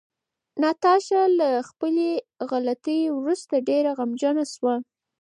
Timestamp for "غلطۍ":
2.51-2.99